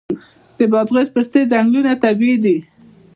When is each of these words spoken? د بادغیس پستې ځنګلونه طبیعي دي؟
د 0.57 0.59
بادغیس 0.71 1.09
پستې 1.15 1.39
ځنګلونه 1.51 1.91
طبیعي 2.03 2.37
دي؟ 2.43 2.57